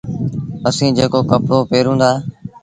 اسيٚݩ 0.67 0.95
جيڪو 0.97 1.19
ڪپڙو 1.29 1.57
پهرون 1.69 1.97
دآ 2.01 2.11